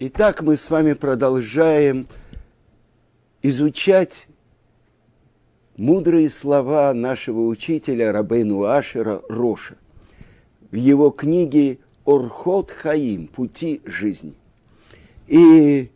[0.00, 2.06] Итак, мы с вами продолжаем
[3.42, 4.28] изучать
[5.76, 9.74] мудрые слова нашего учителя Рабейну Ашера Роша
[10.70, 13.26] в его книге «Орхот Хаим.
[13.26, 14.34] Пути жизни».
[15.26, 15.90] И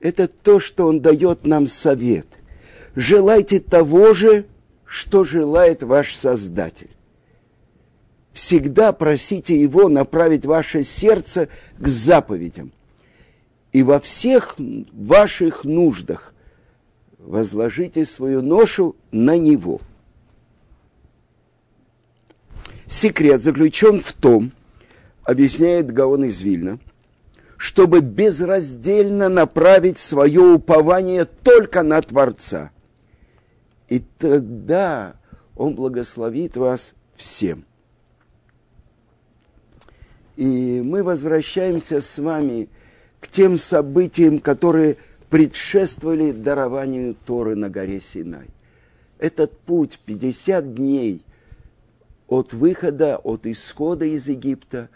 [0.00, 2.26] это то, что он дает нам совет.
[2.96, 4.46] Желайте того же,
[4.84, 6.90] что желает ваш Создатель.
[8.32, 11.48] Всегда просите Его направить ваше сердце
[11.78, 12.72] к заповедям.
[13.72, 14.56] И во всех
[14.92, 16.34] ваших нуждах
[17.18, 19.80] возложите свою ношу на Него.
[22.86, 24.52] Секрет заключен в том,
[25.22, 26.78] объясняет Гаон из Вильна,
[27.58, 32.70] чтобы безраздельно направить свое упование только на Творца.
[33.88, 35.16] И тогда
[35.54, 37.64] Он благословит вас всем.
[40.36, 42.68] И мы возвращаемся с вами
[43.20, 44.96] к тем событиям, которые
[45.30, 48.48] предшествовали дарованию Торы на горе Синай.
[49.18, 51.22] Этот путь 50 дней
[52.28, 54.88] от выхода, от исхода из Египта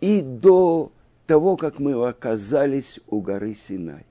[0.00, 0.92] и до
[1.26, 4.04] того, как мы оказались у горы Синай.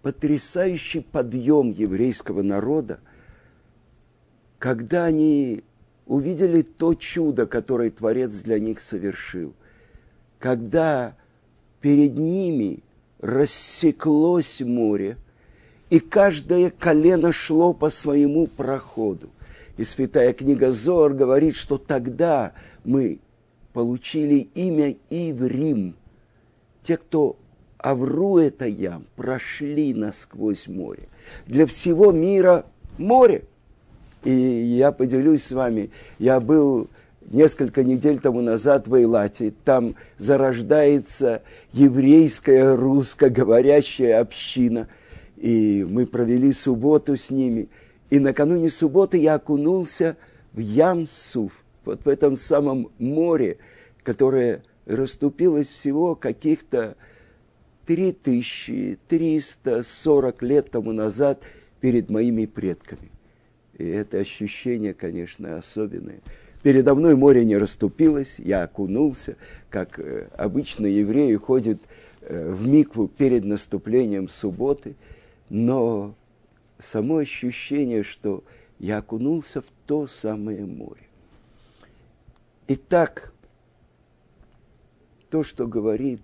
[0.00, 3.00] Потрясающий подъем еврейского народа,
[4.58, 5.64] когда они
[6.06, 9.54] увидели то чудо, которое Творец для них совершил.
[10.38, 11.16] Когда
[11.80, 12.80] перед ними
[13.20, 15.16] рассеклось море,
[15.90, 19.30] и каждое колено шло по своему проходу.
[19.76, 22.52] И святая книга Зор говорит, что тогда
[22.84, 23.20] мы
[23.72, 25.94] получили имя Иврим.
[26.82, 27.36] Те, кто
[27.78, 31.08] Авру это ям, прошли насквозь море.
[31.46, 32.66] Для всего мира
[32.98, 33.44] море.
[34.24, 36.88] И я поделюсь с вами, я был
[37.30, 44.88] несколько недель тому назад в Эйлате, там зарождается еврейская русскоговорящая община,
[45.36, 47.68] и мы провели субботу с ними,
[48.10, 50.16] и накануне субботы я окунулся
[50.52, 51.52] в Ямсуф,
[51.84, 53.58] вот в этом самом море,
[54.02, 56.96] которое расступилось всего каких-то
[57.86, 61.42] 3340 лет тому назад
[61.80, 63.10] перед моими предками.
[63.76, 66.20] И это ощущение, конечно, особенное.
[66.62, 69.36] Передо мной море не расступилось, я окунулся,
[69.70, 71.80] как э, обычно евреи ходят
[72.20, 74.96] э, в микву перед наступлением субботы,
[75.48, 76.14] но
[76.78, 78.42] само ощущение, что
[78.80, 81.02] я окунулся в то самое море.
[82.66, 83.32] Итак,
[85.30, 86.20] то, что говорит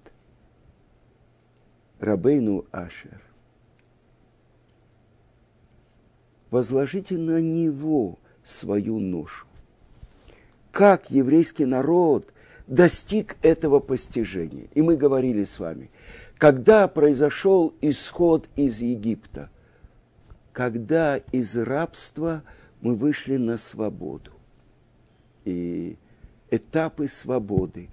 [2.01, 3.21] Рабейну Ашер,
[6.51, 9.47] возложите на него свою ношу.
[10.75, 12.33] Как еврейский народ
[12.67, 14.67] достиг этого постижения?
[14.75, 15.89] И мы говорили с вами,
[16.37, 19.51] когда произошел исход из Египта,
[20.53, 22.43] когда из рабства
[22.81, 24.33] мы вышли на свободу.
[25.45, 25.97] И
[26.51, 27.89] этапы свободы,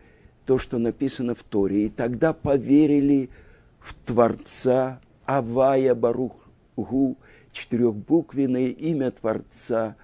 [0.48, 3.30] то, что написано в Торе, и тогда поверили
[3.78, 7.16] в Творца Авая Баруху,
[7.52, 9.96] четырехбуквенное имя Творца,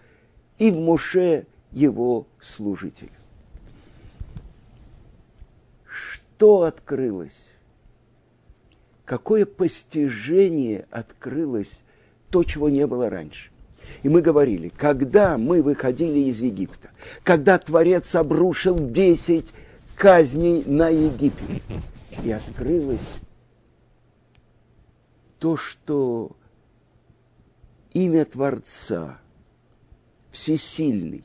[0.59, 3.11] и в Моше его служитель.
[5.85, 7.49] Что открылось?
[9.05, 11.81] Какое постижение открылось
[12.29, 13.51] то, чего не было раньше?
[14.03, 16.89] И мы говорили, когда мы выходили из Египта,
[17.23, 19.53] когда Творец обрушил десять
[19.95, 21.63] казней на Египет,
[22.23, 22.99] и открылось
[25.39, 26.35] то, что
[27.93, 29.19] имя Творца,
[30.31, 31.23] всесильный,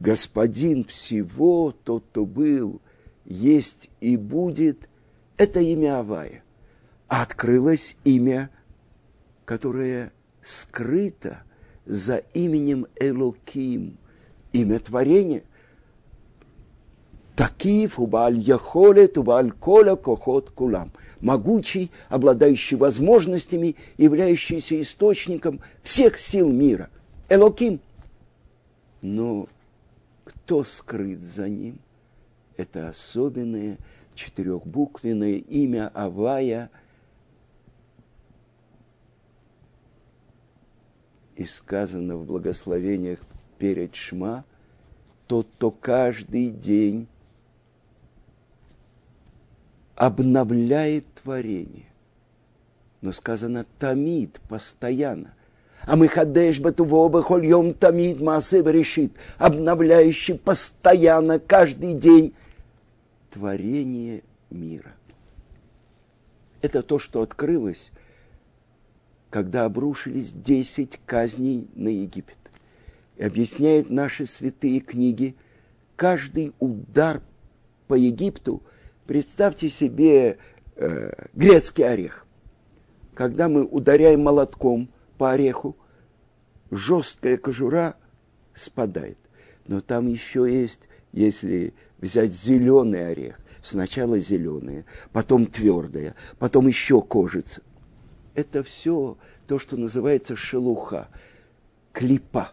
[0.00, 2.80] Господин всего, тот, кто был,
[3.24, 4.88] есть и будет,
[5.36, 6.42] это имя Авая.
[7.08, 8.50] А открылось имя,
[9.44, 10.12] которое
[10.42, 11.42] скрыто
[11.84, 13.98] за именем Элоким,
[14.52, 15.42] имя творения.
[17.34, 26.90] Такив убаль яхолет убаль коля кохот кулам– могучий, обладающий возможностями, являющийся источником всех сил мира.
[27.28, 27.80] Элоким.
[29.00, 29.48] Но
[30.24, 31.78] кто скрыт за ним?
[32.56, 33.78] Это особенное
[34.14, 36.70] четырехбуквенное имя Авая.
[41.36, 43.20] И сказано в благословениях
[43.58, 44.44] перед Шма,
[45.28, 47.06] тот, кто каждый день
[49.94, 51.86] обновляет творение.
[53.00, 55.34] Но сказано тамид, постоянно.
[55.84, 62.34] А мы хадеш бетуво хольем тамид маасе решит, обновляющий постоянно, каждый день
[63.30, 64.92] творение мира.
[66.60, 67.90] Это то, что открылось,
[69.30, 72.38] когда обрушились десять казней на Египет.
[73.16, 75.36] И объясняет наши святые книги,
[75.96, 77.22] каждый удар
[77.86, 78.62] по Египту,
[79.06, 80.38] представьте себе
[80.76, 82.26] э, грецкий орех.
[83.14, 84.88] Когда мы ударяем молотком
[85.18, 85.76] по ореху,
[86.70, 87.96] жесткая кожура
[88.54, 89.18] спадает.
[89.66, 97.62] Но там еще есть, если взять зеленый орех, сначала зеленое, потом твердое, потом еще кожица.
[98.34, 101.08] Это все то, что называется шелуха,
[101.92, 102.52] клипа.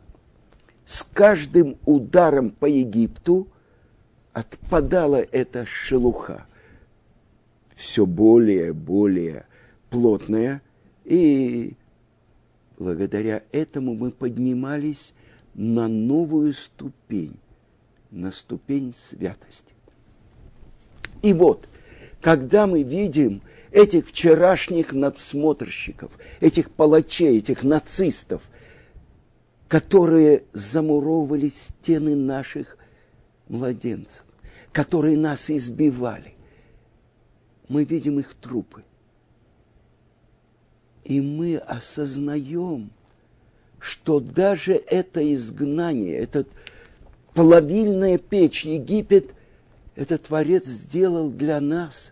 [0.86, 3.48] С каждым ударом по Египту
[4.34, 6.46] отпадала эта шелуха.
[7.76, 9.46] Все более, более
[9.90, 10.62] плотная.
[11.06, 11.76] И
[12.78, 15.14] благодаря этому мы поднимались
[15.54, 17.38] на новую ступень,
[18.12, 19.74] на ступень святости.
[21.22, 21.68] И вот,
[22.22, 23.42] когда мы видим
[23.72, 28.42] этих вчерашних надсмотрщиков, этих палачей, этих нацистов,
[29.68, 32.78] которые замуровывали стены наших
[33.48, 34.24] младенцев,
[34.72, 36.34] которые нас избивали,
[37.68, 38.84] мы видим их трупы–
[41.06, 42.90] и мы осознаем,
[43.80, 46.50] что даже это изгнание, этот
[47.34, 49.36] плавильная печь Египет,
[49.96, 52.12] этот Творец сделал для нас,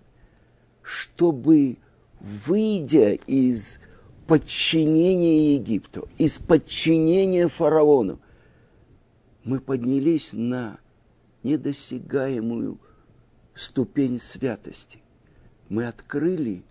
[0.84, 1.78] чтобы,
[2.20, 3.80] выйдя из
[4.28, 8.20] подчинения Египту, из подчинения фараону,
[9.44, 10.78] мы поднялись на
[11.42, 12.80] недосягаемую
[13.56, 15.00] ступень святости.
[15.68, 16.64] Мы открыли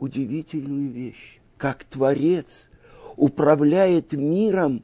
[0.00, 2.70] удивительную вещь, как Творец
[3.16, 4.82] управляет миром,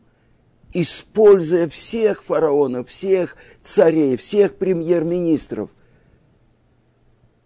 [0.72, 5.70] используя всех фараонов, всех царей, всех премьер-министров.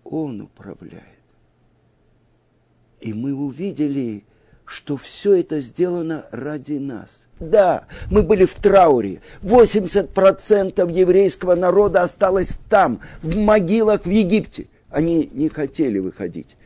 [0.05, 1.05] Он управляет.
[3.01, 4.25] И мы увидели,
[4.65, 7.29] что все это сделано ради нас.
[7.39, 9.23] Да, мы были в трауре.
[9.43, 14.67] 80% еврейского народа осталось там, в могилах в Египте.
[14.91, 16.57] Они не хотели выходить.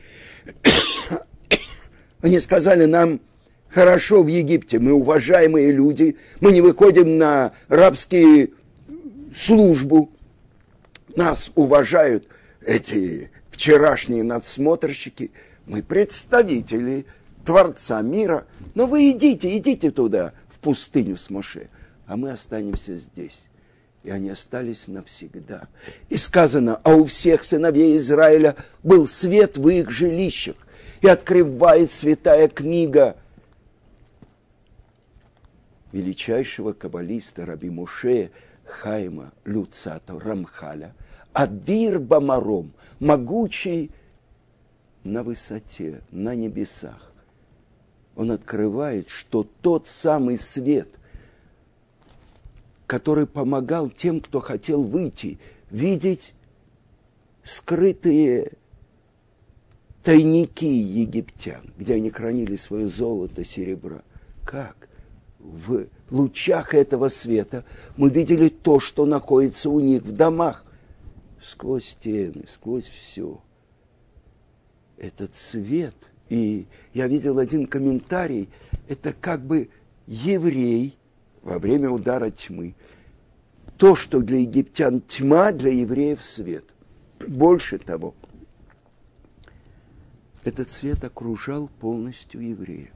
[2.25, 3.21] Они сказали нам,
[3.69, 8.53] хорошо в Египте, мы уважаемые люди, мы не выходим на рабские
[9.37, 10.11] службу,
[11.17, 12.27] нас уважают
[12.65, 15.33] эти вчерашние надсмотрщики,
[15.67, 17.05] мы представители
[17.45, 21.69] Творца мира, но вы идите, идите туда, в пустыню с Моше,
[22.07, 23.43] а мы останемся здесь.
[24.03, 25.69] И они остались навсегда.
[26.09, 30.57] И сказано, а у всех сыновей Израиля был свет в их жилищах
[31.05, 33.19] и открывает святая книга
[35.93, 38.31] величайшего каббалиста Раби Муше
[38.65, 40.95] Хайма Люцато Рамхаля,
[41.35, 43.91] Адир Бамаром, могучий
[45.03, 47.13] на высоте, на небесах.
[48.17, 50.89] Он открывает, что тот самый свет,
[52.87, 56.33] который помогал тем, кто хотел выйти, видеть
[57.43, 58.53] скрытые
[60.05, 64.03] тайники египтян, где они хранили свое золото, серебро.
[64.45, 64.89] Как?
[65.39, 67.65] В лучах этого света
[67.97, 70.65] мы видели то, что находится у них в домах,
[71.43, 73.41] сквозь стены, сквозь все.
[74.99, 75.97] Этот свет,
[76.29, 78.51] и я видел один комментарий,
[78.89, 79.71] это как бы
[80.07, 80.97] еврей
[81.43, 82.75] во время удара тьмы.
[83.79, 86.75] То, что для египтян тьма, для евреев свет.
[87.27, 88.15] Больше того–
[90.45, 92.91] этот свет окружал полностью еврея.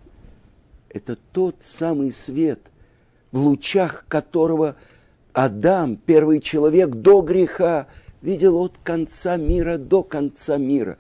[0.91, 2.61] Это тот самый свет,
[3.33, 4.77] в лучах которого
[5.33, 7.87] Адам, первый человек до греха,
[8.23, 10.99] видел от конца мира до конца мира.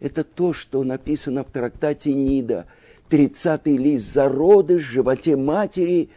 [0.00, 2.66] Это то, что написано в трактате Нида,
[3.10, 6.10] 30-й лист зародыш в животе матери.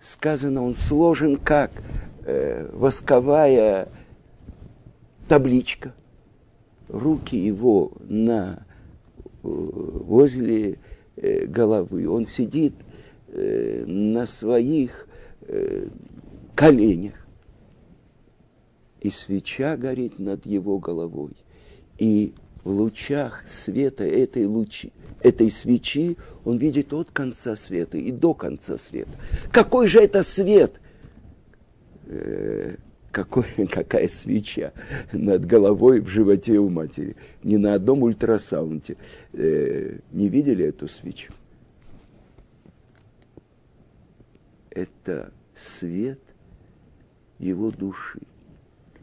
[0.00, 1.70] Сказано, он сложен как
[2.24, 3.88] э, восковая
[5.28, 5.94] табличка–
[6.92, 8.64] руки его на,
[9.42, 10.78] возле
[11.16, 12.08] э, головы.
[12.08, 12.74] Он сидит
[13.28, 15.08] э, на своих
[15.42, 15.88] э,
[16.54, 17.14] коленях.
[19.00, 21.32] И свеча горит над его головой.
[21.98, 28.34] И в лучах света этой, лучи, этой свечи он видит от конца света и до
[28.34, 29.10] конца света.
[29.50, 30.80] Какой же это свет?
[33.12, 34.72] Какой, какая свеча
[35.12, 37.14] над головой в животе у матери.
[37.44, 38.96] Ни на одном ультрасаунде
[39.32, 41.32] э, не видели эту свечу.
[44.70, 46.20] Это свет
[47.38, 48.20] его души.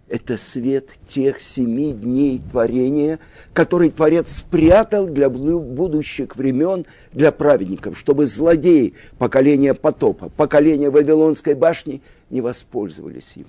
[0.08, 3.20] Это свет тех семи дней творения,
[3.54, 12.01] который Творец спрятал для будущих времен, для праведников, чтобы злодеи поколения потопа, поколения Вавилонской башни
[12.32, 13.46] не воспользовались им.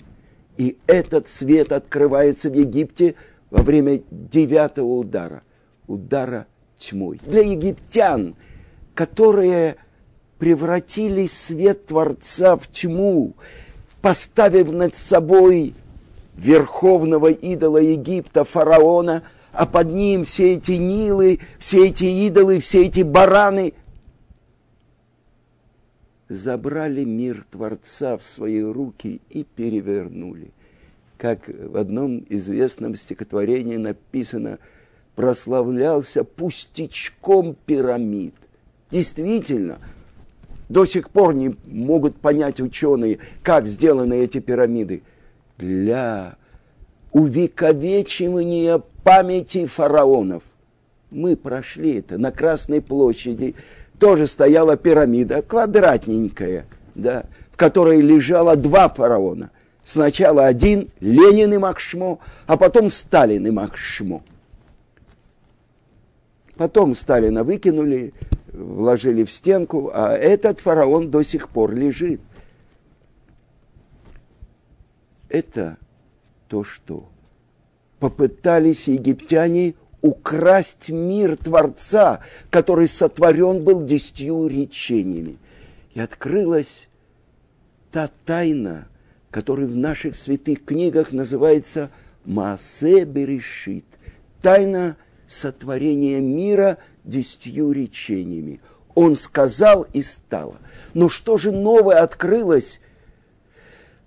[0.57, 3.15] И этот свет открывается в Египте
[3.51, 5.43] во время девятого удара,
[5.87, 6.47] удара
[6.79, 7.21] тьмой.
[7.25, 8.35] Для египтян,
[8.95, 9.77] которые
[10.39, 13.35] превратили свет Творца в тьму,
[14.01, 15.75] поставив над собой
[16.37, 23.03] верховного идола Египта, фараона, а под ним все эти Нилы, все эти идолы, все эти
[23.03, 23.75] бараны
[26.31, 30.53] забрали мир Творца в свои руки и перевернули.
[31.19, 34.59] Как в одном известном стихотворении написано,
[35.17, 38.35] прославлялся пустячком пирамид.
[38.91, 39.81] Действительно,
[40.69, 45.03] до сих пор не могут понять ученые, как сделаны эти пирамиды.
[45.59, 46.37] Для
[47.13, 50.45] увековечивания памяти фараонов.
[51.11, 53.57] Мы прошли это на Красной площади
[54.01, 56.67] тоже стояла пирамида, квадратненькая,
[56.97, 59.51] да, в которой лежало два фараона.
[59.85, 64.23] Сначала один, Ленин и Махшмо, а потом Сталин и Махшмо.
[66.57, 68.13] Потом Сталина выкинули,
[68.53, 72.21] вложили в стенку, а этот фараон до сих пор лежит.
[75.29, 75.77] Это
[76.49, 77.09] то, что
[77.99, 85.39] попытались египтяне украсть мир Творца, который сотворен был десятью речениями.
[85.95, 86.89] И открылась
[87.91, 88.89] та тайна,
[89.31, 91.91] которая в наших святых книгах называется
[92.25, 93.85] Маасе Берешит.
[94.43, 98.61] Тайна сотворения мира десятью речениями.
[98.95, 100.59] Он сказал и стало.
[100.95, 102.81] Но что же новое открылось,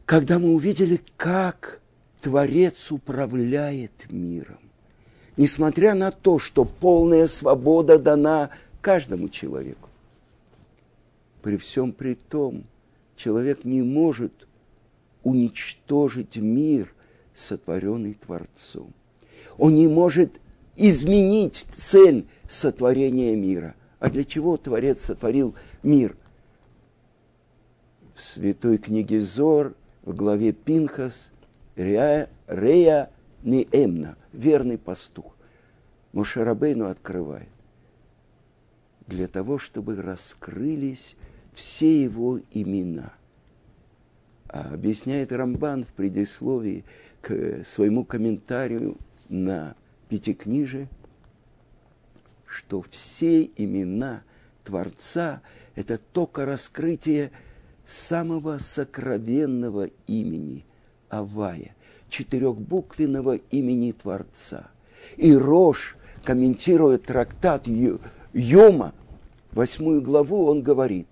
[0.06, 1.80] когда мы увидели, как
[2.22, 4.63] Творец управляет миром?
[5.38, 8.50] Несмотря на то, что полная свобода дана
[8.82, 9.90] каждому человеку.
[11.42, 12.64] При всем при том,
[13.16, 14.48] человек не может
[15.24, 16.94] уничтожить мир,
[17.34, 18.94] сотворенный Творцом.
[19.58, 20.32] Он не может
[20.76, 23.76] изменить цель сотворения мира.
[24.00, 26.16] А для чего Творец сотворил мир?
[28.16, 31.32] В святой книге Зор, в главе Пинхас,
[31.76, 33.10] Рея, Рея
[33.44, 35.36] Неэмна, верный пастух.
[36.12, 37.50] Мушарабейну открывает.
[39.08, 41.16] Для того, чтобы раскрылись
[41.54, 43.14] все его имена.
[44.48, 46.84] А объясняет Рамбан в предисловии
[47.22, 48.98] к своему комментарию
[49.30, 49.76] на
[50.10, 50.90] Пятикнижие,
[52.46, 54.24] что все имена
[54.64, 55.42] Творца–
[55.76, 57.32] это только раскрытие
[57.86, 60.66] самого сокровенного имени–
[61.10, 61.76] Авая–
[62.14, 64.70] четырехбуквенного имени Творца.
[65.18, 67.68] И Рош, комментируя трактат
[68.34, 68.94] Йома,
[69.52, 71.08] восьмую главу, он говорит,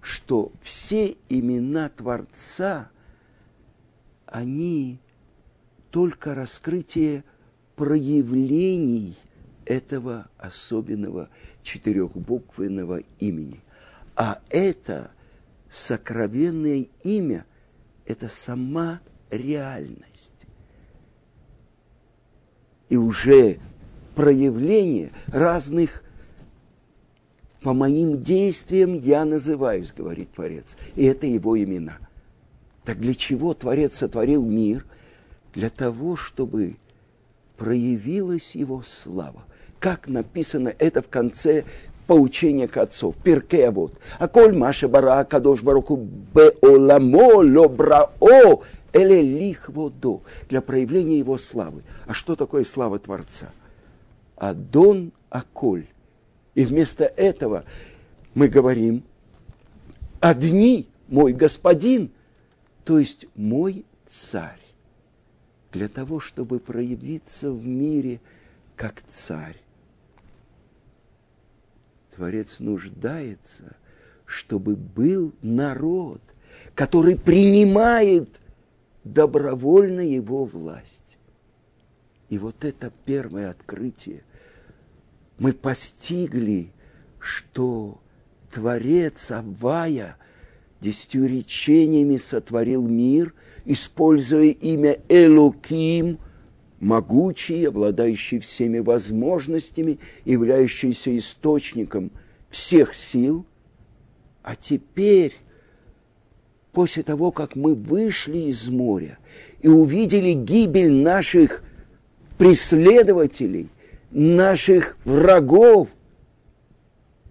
[0.00, 2.88] что все имена Творца,
[4.26, 5.00] они
[5.90, 7.24] только раскрытие
[7.74, 9.16] проявлений
[9.64, 11.30] этого особенного
[11.64, 13.60] четырехбуквенного имени.
[14.14, 15.10] А это
[15.68, 17.44] сокровенное имя,
[18.06, 20.46] это сама реальность
[22.88, 23.58] и уже
[24.14, 26.02] проявление разных
[27.62, 30.76] по моим действиям я называюсь, говорит Творец.
[30.94, 31.98] И это его имена.
[32.84, 34.86] Так для чего Творец сотворил мир?
[35.54, 36.76] Для того, чтобы
[37.56, 39.42] проявилась его слава.
[39.80, 41.64] Как написано это в конце
[42.06, 43.16] поучения к отцов.
[43.22, 43.94] Пирке вот.
[44.18, 51.82] А коль маша бара кадош баруку беоламо лобрао Эле лихводо, для проявления его славы.
[52.06, 53.50] А что такое слава Творца?
[54.36, 55.86] Адон Аколь.
[56.54, 57.64] И вместо этого
[58.34, 59.04] мы говорим,
[60.20, 62.10] одни мой господин,
[62.84, 64.60] то есть мой царь,
[65.70, 68.20] для того, чтобы проявиться в мире
[68.74, 69.60] как царь.
[72.16, 73.76] Творец нуждается,
[74.24, 76.22] чтобы был народ,
[76.74, 78.30] который принимает–
[79.12, 81.16] добровольно его власть.
[82.28, 84.22] И вот это первое открытие.
[85.38, 86.72] Мы постигли,
[87.18, 88.00] что
[88.50, 90.16] Творец Авая
[90.80, 93.34] десятью речениями сотворил мир,
[93.64, 96.18] используя имя Элоким,
[96.80, 102.10] могучий, обладающий всеми возможностями, являющийся источником
[102.50, 103.46] всех сил.
[104.42, 105.34] А теперь,
[106.78, 109.18] после того, как мы вышли из моря
[109.62, 111.64] и увидели гибель наших
[112.38, 113.68] преследователей,
[114.12, 115.88] наших врагов,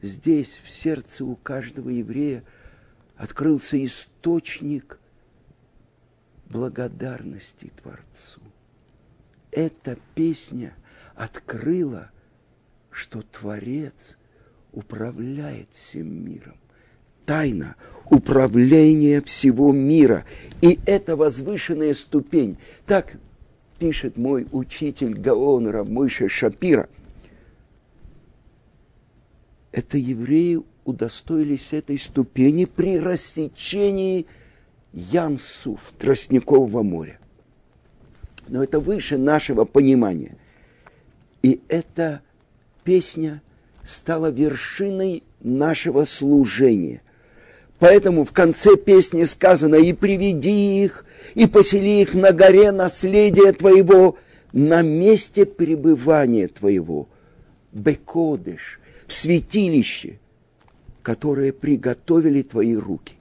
[0.01, 2.44] здесь, в сердце у каждого еврея,
[3.16, 5.00] открылся источник
[6.50, 8.42] благодарности Творцу.
[9.51, 10.75] Эта песня
[11.16, 12.12] открыла,
[12.92, 14.18] что Творец
[14.74, 16.58] управляет всем миром.
[17.27, 17.75] Тайна
[18.10, 20.24] управления всего мира.
[20.62, 22.57] И это возвышенная ступень.
[22.86, 23.17] Так
[23.77, 26.88] пишет мой учитель Гаонра Мойша Шапира.
[29.74, 34.25] Это евреи удостоились этой ступени при рассечении
[34.93, 37.19] Ямсуф, Тростникового моря.
[38.48, 40.38] Но это выше нашего понимания.
[41.43, 42.22] И эта
[42.86, 43.41] песня
[43.84, 47.01] стала вершиной нашего служения.
[47.79, 51.05] Поэтому в конце песни сказано «И приведи их,
[51.36, 54.17] и посели их на горе наследия твоего,
[54.53, 57.07] на месте пребывания твоего,
[57.72, 60.19] Бекодыш, в святилище,
[61.03, 63.15] которые приготовили твои руки.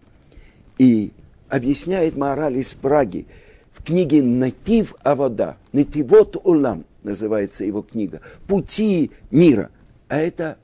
[0.78, 1.12] И
[1.48, 3.26] объясняет мораль из Праги
[3.72, 9.70] в книге «Натив Авода», «Нативот Улам» называется его книга, «Пути мира»,
[10.08, 10.56] а это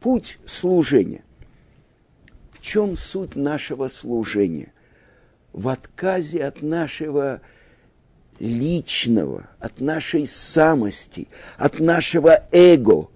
[0.00, 1.22] путь служения.
[2.68, 4.74] Чем суть нашего служения?
[5.54, 7.40] В отказе от нашего
[8.38, 13.08] личного, от нашей самости, от нашего эго.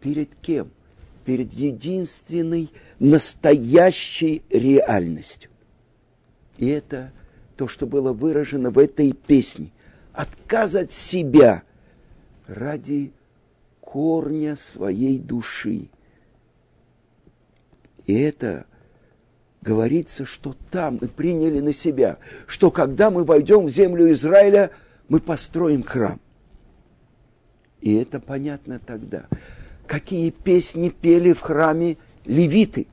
[0.00, 0.70] Перед кем?
[1.24, 2.70] Перед единственной
[3.00, 5.50] настоящей реальностью.
[6.58, 7.10] И это
[7.56, 9.72] то, что было выражено в этой песне.
[10.12, 11.64] Отказ от себя
[12.46, 13.12] ради
[13.80, 15.88] корня своей души.
[18.06, 18.66] И это
[19.64, 24.70] говорится, что там мы приняли на себя, что когда мы войдем в землю Израиля,
[25.08, 26.20] мы построим храм.
[27.80, 29.26] И это понятно тогда.
[29.86, 31.96] Какие песни пели в храме
[32.26, 32.86] левиты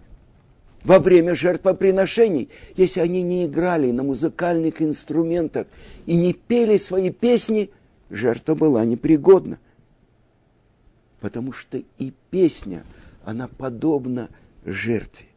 [0.84, 5.68] во время жертвоприношений, если они не играли на музыкальных инструментах
[6.06, 7.70] и не пели свои песни,
[8.10, 9.60] жертва была непригодна.
[11.20, 12.84] Потому что и песня,
[13.24, 14.30] она подобна
[14.66, 15.31] жертве.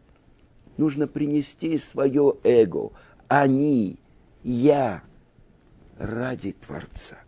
[0.77, 2.91] Нужно принести свое эго,
[3.29, 3.99] они,
[4.43, 5.03] я,
[5.99, 7.19] ради Творца.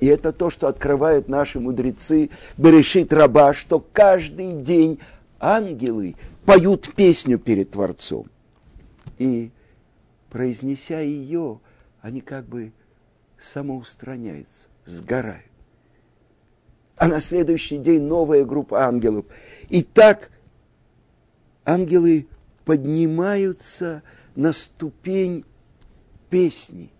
[0.00, 4.98] И это то, что открывают наши мудрецы Берешит Раба, что каждый день
[5.40, 8.26] ангелы поют песню перед Творцом.
[9.18, 9.50] И
[10.30, 11.60] произнеся ее,
[12.02, 12.72] они как бы
[13.40, 15.46] самоустраняются, сгорают.
[16.96, 19.24] А на следующий день новая группа ангелов.
[19.68, 20.30] И так
[21.64, 22.26] ангелы
[22.64, 24.02] поднимаются
[24.34, 25.44] на ступень
[26.30, 26.90] песни.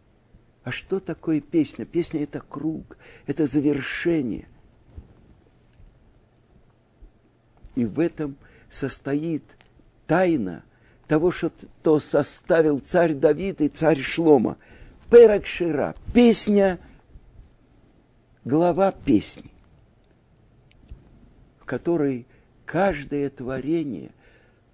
[0.62, 1.84] А что такое песня?
[1.84, 2.96] Песня– это круг,
[3.26, 4.48] это завершение.
[7.74, 8.36] И в этом
[8.70, 9.42] состоит
[10.06, 10.64] тайна
[11.06, 14.56] того, что составил царь Давид и царь Шлома.
[15.10, 16.78] Перакшира, песня,
[18.44, 19.50] глава песни,
[21.60, 22.26] в которой
[22.64, 24.10] каждое творение,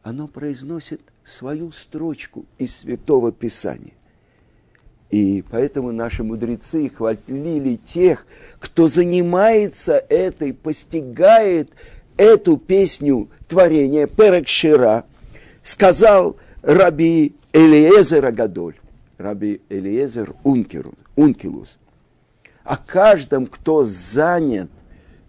[0.02, 3.92] оно произносит свою строчку из Святого Писания.
[5.10, 8.26] И поэтому наши мудрецы хвалили тех,
[8.58, 11.70] кто занимается этой, постигает
[12.16, 15.04] эту песню творения Перекшира.
[15.62, 18.76] Сказал раби Элиезер Агадоль,
[19.18, 21.78] раби Элиезер Ункилус.
[22.62, 24.70] О каждом, кто занят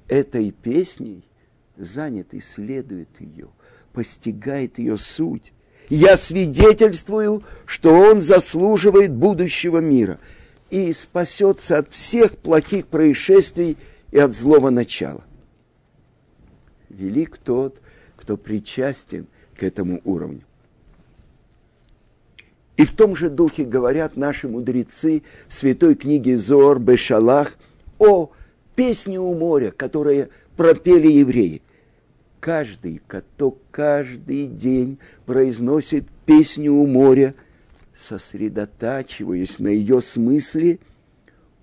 [0.07, 1.23] этой песней,
[1.77, 3.47] занят, исследует ее,
[3.93, 5.53] постигает ее суть,
[5.89, 10.19] я свидетельствую, что он заслуживает будущего мира
[10.69, 13.77] и спасется от всех плохих происшествий
[14.11, 15.21] и от злого начала.
[16.87, 17.81] Велик тот,
[18.15, 20.43] кто причастен к этому уровню.
[22.77, 27.57] И в том же духе говорят наши мудрецы в святой книге Зор Бешалах
[27.99, 28.31] о
[28.75, 30.29] песне у моря, которые
[30.61, 31.63] пропели евреи–
[32.39, 37.33] каждый, кто каждый день произносит песню у моря,
[37.95, 40.77] сосредотачиваясь на ее смысле,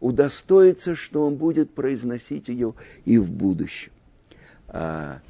[0.01, 3.93] удостоится, что он будет произносить ее и в будущем.
[4.67, 5.21] А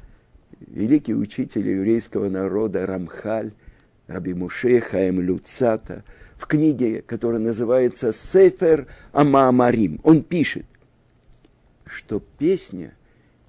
[0.61, 3.51] великий учитель еврейского народа Рамхаль
[4.07, 6.03] Раби Муше Хаем Люцата,
[6.37, 9.99] в книге, которая называется «Сефер Амаамарим».
[10.03, 10.65] Он пишет,
[11.85, 12.95] что песня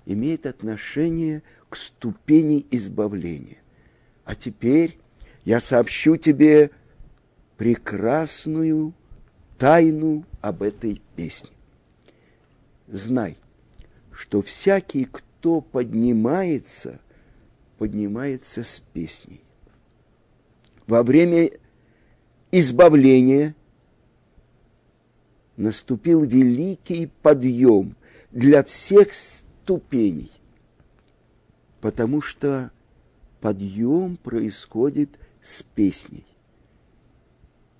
[0.06, 3.58] имеет отношение к ступени избавления.
[4.24, 4.98] А теперь
[5.44, 6.70] я сообщу тебе
[7.56, 8.94] прекрасную
[9.58, 11.50] тайну об этой песне.
[12.88, 13.36] Знай,
[14.10, 17.00] что всякий, кто поднимается,
[17.78, 19.42] поднимается с песней.
[20.86, 21.50] Во время
[22.50, 23.54] избавления
[25.56, 27.94] наступил великий подъем
[28.30, 29.12] для всех
[29.70, 30.32] ступеней,
[31.80, 32.72] потому что
[33.40, 35.10] подъем происходит
[35.42, 36.26] с песней.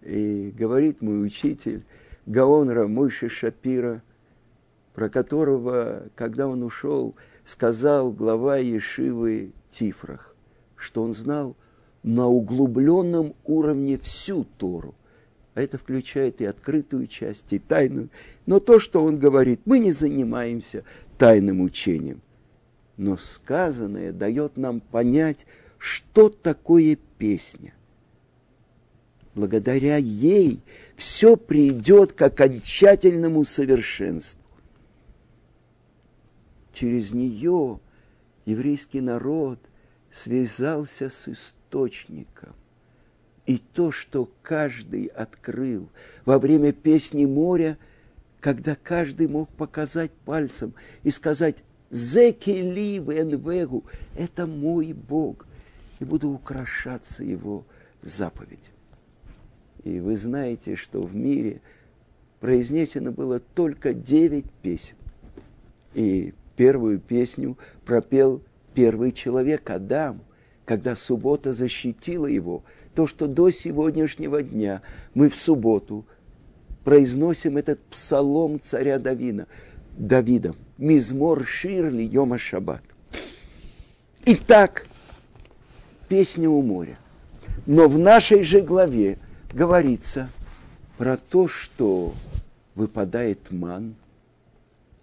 [0.02, 1.82] И говорит мой учитель
[2.26, 4.04] Гаон Рамойши Шапира,
[4.94, 10.36] про которого, когда он ушел, сказал глава Ешивы Тифрах,
[10.76, 11.56] что он знал
[12.04, 14.94] на углубленном уровне всю Тору.
[15.54, 18.10] А это включает и открытую часть, и тайную.
[18.46, 20.84] Но то, что он говорит, мы не занимаемся
[21.20, 22.22] тайным учением.
[22.96, 25.44] Но сказанное дает нам понять,
[25.76, 27.74] что такое песня.
[29.34, 30.62] Благодаря ей
[30.96, 34.40] все придет к окончательному совершенству.
[36.72, 37.80] Через нее
[38.46, 39.58] еврейский народ
[40.10, 42.54] связался с источником.
[43.44, 45.90] И то, что каждый открыл
[46.24, 47.76] во время песни моря,
[48.40, 53.84] когда каждый мог показать пальцем и сказать «Зекели венвегу»–
[54.16, 55.46] это мой Бог,
[55.98, 57.64] и буду украшаться Его
[58.02, 58.70] заповедь.
[59.84, 61.60] И вы знаете, что в мире
[62.40, 64.96] произнесено было только девять песен.
[65.94, 68.42] И первую песню пропел
[68.74, 70.20] первый человек Адам,
[70.64, 74.82] когда суббота защитила его– то, что до сегодняшнего дня
[75.14, 76.04] мы в субботу
[76.84, 79.46] произносим этот псалом царя Давина,
[79.96, 82.82] Давидом, Мизмор Ширли Йома Шаббат.
[84.24, 84.86] Итак,
[86.08, 86.98] песня у моря.
[87.66, 89.18] Но в нашей же главе
[89.52, 90.28] говорится
[90.98, 92.14] про то, что
[92.74, 93.94] выпадает ман,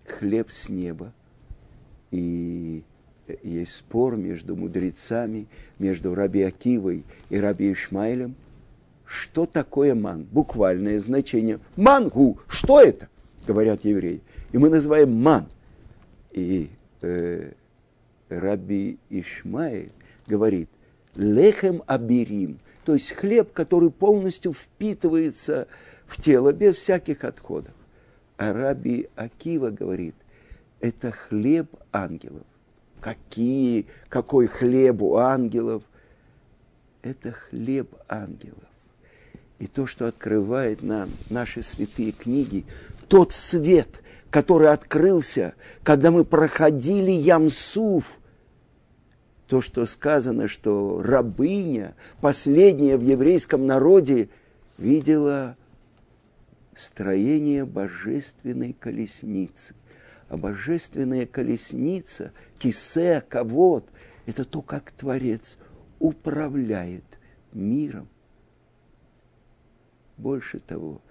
[0.05, 1.11] хлеб с неба,
[2.11, 2.83] и
[3.43, 5.47] есть спор между мудрецами,
[5.79, 8.35] между Раби Акивой и Раби Ишмаилем.
[9.07, 10.23] Что такое ман?
[10.23, 11.59] Буквальное значение.
[11.75, 13.07] Мангу, что это?
[13.47, 14.21] Говорят евреи.
[14.51, 15.47] И мы называем ман.
[16.31, 16.69] И
[17.01, 17.51] э,
[18.29, 19.91] Раби Ишмаиль
[20.27, 20.69] говорит,
[21.15, 25.67] лехем абирим, то есть хлеб, который полностью впитывается
[26.05, 27.73] в тело без всяких отходов.
[28.35, 30.15] А Раби Акива говорит,
[30.79, 32.43] это хлеб ангелов
[32.99, 35.83] какие, какой хлеб у ангелов.
[37.01, 38.67] Это хлеб ангелов.
[39.59, 42.65] И то, что открывает нам наши святые книги,
[43.07, 48.19] тот свет, который открылся, когда мы проходили Ямсуф,
[49.47, 54.29] то, что сказано, что рабыня, последняя в еврейском народе,
[54.77, 55.55] видела
[56.75, 59.73] строение божественной колесницы–
[60.29, 63.85] а божественная колесница, кисе, ковод,
[64.25, 65.57] это то, как Творец
[65.99, 67.05] управляет
[67.53, 68.09] миром.
[70.17, 71.01] Больше того,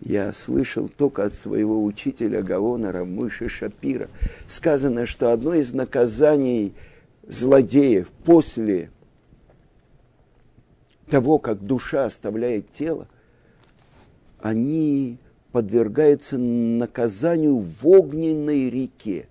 [0.00, 4.08] я слышал только от своего учителя Гаона Рамыши Шапира.
[4.48, 6.74] Сказано, что одно из наказаний
[7.26, 8.90] злодеев после
[11.08, 13.08] того, как душа оставляет тело,
[14.40, 15.18] они
[15.52, 19.28] подвергается наказанию в огненной реке,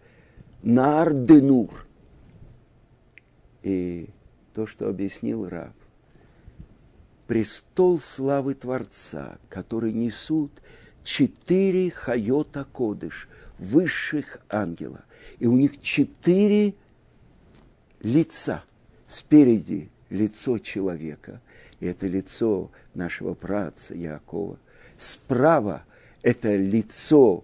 [0.64, 1.86] на Арденур.
[3.62, 4.10] И
[4.54, 5.74] то, что объяснил Рав,
[7.28, 10.52] престол славы Творца, который несут
[11.04, 13.28] четыре хайота кодыш,
[13.60, 15.04] высших ангела.
[15.40, 16.76] И у них четыре
[18.02, 18.64] лица.
[19.08, 21.40] Спереди лицо человека,
[21.80, 24.58] и это лицо нашего праца Якова.
[24.98, 25.84] Справа
[26.24, 27.44] это лицо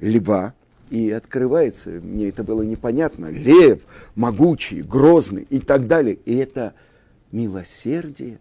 [0.00, 0.54] льва,
[0.90, 3.80] и открывается, мне это было непонятно, лев,
[4.14, 6.18] могучий, грозный и так далее.
[6.26, 6.74] И это
[7.30, 8.38] милосердие.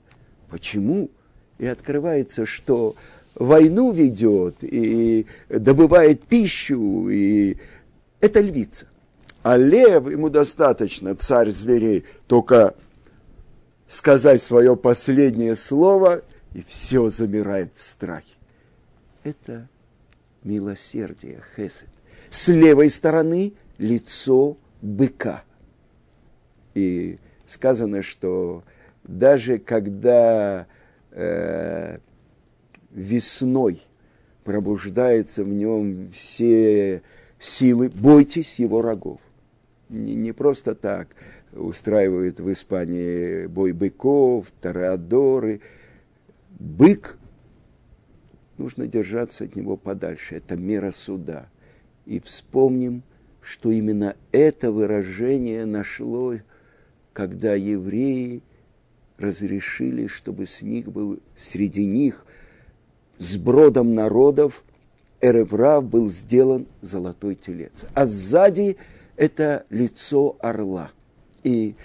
[0.52, 1.10] Почему?
[1.58, 2.96] И открывается, что
[3.34, 7.58] войну ведет и добывает пищу, и
[8.20, 8.86] это львица.
[9.42, 12.76] А лев, ему достаточно, царь зверей, только
[13.88, 16.22] сказать свое последнее слово,
[16.54, 18.36] и все замирает в страхе
[19.24, 19.68] это
[20.44, 21.90] милосердие, хесед.
[22.30, 25.44] С левой стороны лицо быка.
[26.74, 28.64] И сказано, что
[29.04, 30.68] даже когда
[31.12, 31.98] э,
[32.92, 33.82] весной
[34.44, 37.02] пробуждается в нем все
[37.40, 39.20] силы, бойтесь его рогов.
[39.90, 41.10] Не, не просто так
[41.54, 45.62] устраивают в Испании бой быков, тарадоры.
[46.60, 47.18] Бык,
[48.58, 50.36] нужно держаться от него подальше.
[50.36, 51.50] Это мера суда.
[52.06, 53.04] И вспомним,
[53.42, 56.36] что именно это выражение нашло,
[57.14, 58.44] когда евреи
[59.22, 62.26] разрешили, чтобы с них был, среди них,
[63.18, 64.64] с бродом народов,
[65.22, 67.86] Эреврав был сделан золотой телец.
[67.94, 68.78] А сзади
[69.16, 70.92] это лицо орла.
[71.44, 71.76] И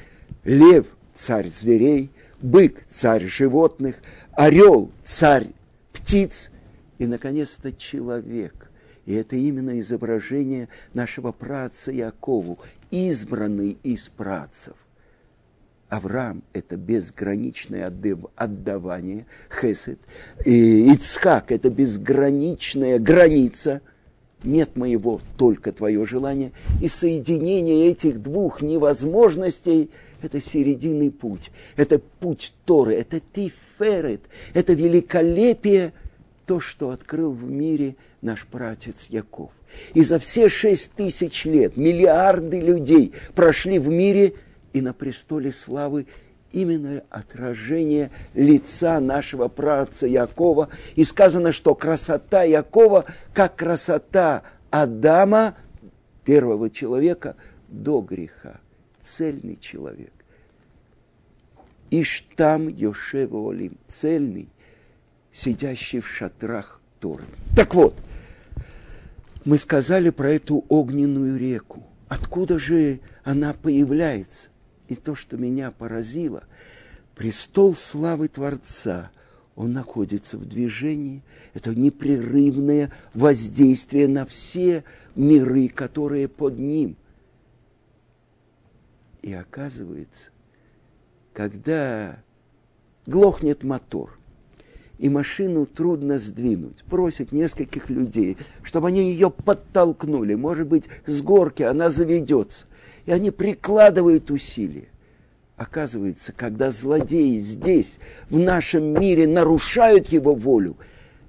[0.44, 3.96] лев– царь зверей, бык– царь животных,
[4.32, 5.48] орел– царь
[5.92, 6.50] птиц,
[6.98, 8.70] и, наконец-то, человек.
[9.04, 12.58] И это именно изображение нашего праца Якову,
[12.90, 14.74] избранный из працев.
[15.88, 17.92] Авраам– это безграничное
[18.34, 20.00] отдавание, хесед.
[20.44, 23.82] И Ицхак– это безграничная граница.
[24.42, 26.50] Нет моего, только твое желание.
[26.82, 29.90] И соединение этих двух невозможностей–
[30.22, 31.52] это серединный путь.
[31.76, 34.22] Это путь Торы, это тиферет,
[34.54, 35.92] это великолепие,
[36.46, 39.50] то, что открыл в мире наш пратец Яков.
[39.94, 44.34] И за все шесть тысяч лет миллиарды людей прошли в мире–
[44.72, 46.06] и на престоле славы
[46.52, 50.68] именно отражение лица нашего праца Якова.
[50.94, 55.54] И сказано, что красота Якова, как красота Адама,
[56.24, 57.36] первого человека,
[57.68, 58.60] до греха.
[59.02, 60.12] Цельный человек.
[61.90, 64.48] Иштам Йошева Олим, цельный,
[65.32, 67.22] сидящий в шатрах Торы.
[67.54, 67.96] Так вот,
[69.44, 71.84] мы сказали про эту огненную реку.
[72.08, 74.48] Откуда же она появляется?
[74.88, 76.44] И то, что меня поразило,
[77.14, 79.10] престол славы Творца,
[79.56, 81.22] он находится в движении,
[81.54, 86.96] это непрерывное воздействие на все миры, которые под ним.
[89.22, 90.30] И оказывается,
[91.32, 92.22] когда
[93.06, 94.18] глохнет мотор,
[94.98, 96.82] и машину трудно сдвинуть.
[96.84, 100.34] Просит нескольких людей, чтобы они ее подтолкнули.
[100.34, 102.66] Может быть, с горки она заведется
[103.06, 104.88] и они прикладывают усилия.
[105.56, 110.76] Оказывается, когда злодеи здесь, в нашем мире, нарушают его волю,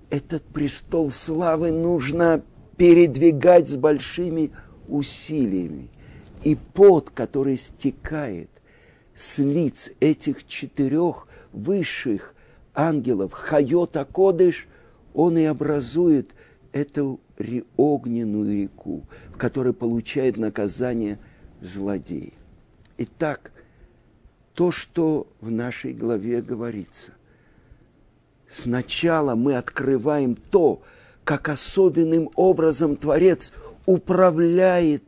[0.10, 2.42] этот престол славы нужно
[2.76, 4.52] передвигать с большими
[4.90, 5.90] усилиями.
[6.44, 8.50] И пот, который стекает
[9.16, 12.36] с лиц этих четырех высших
[12.74, 14.68] ангелов, Хайота Кодыш,
[15.14, 16.32] он и образует
[16.74, 17.20] эту
[17.76, 21.20] огненную реку, в которой получает наказание–
[21.62, 22.34] злодеи.
[22.98, 23.52] Итак,
[24.54, 27.14] то, что в нашей главе говорится.
[28.50, 30.82] Сначала мы открываем то,
[31.24, 33.52] как особенным образом Творец
[33.86, 35.04] управляет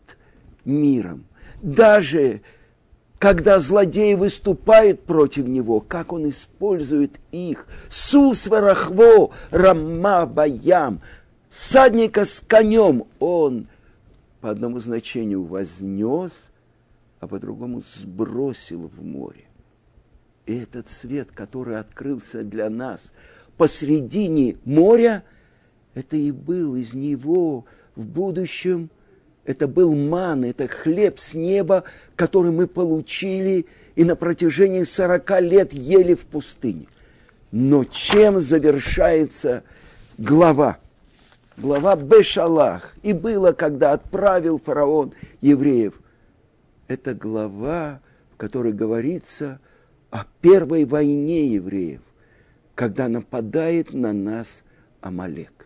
[0.66, 1.26] миром.
[1.62, 2.42] Даже
[3.18, 7.68] когда злодеи выступают против него, как он использует их.
[7.90, 11.02] Сус варахво рама баям.
[11.50, 13.68] Садника с конем он–
[14.42, 16.52] по одному значению вознес,
[17.20, 19.46] а по другому сбросил в море.
[20.46, 23.14] И этот свет, который открылся для нас
[23.58, 25.24] посредине моря,
[25.94, 28.90] это и был из него в будущем,
[29.44, 31.84] это был ман, это хлеб с неба,
[32.16, 36.88] который мы получили и на протяжении сорока лет ели в пустыне.
[37.52, 39.64] Но чем завершается
[40.18, 40.78] глава?
[41.60, 46.00] Глава Бешалах, и было, когда отправил фараон евреев.
[46.88, 48.02] Это глава,
[48.34, 49.60] в которой говорится
[50.10, 52.02] о первой войне евреев,
[52.76, 54.64] когда нападает на нас
[55.02, 55.59] Амалек.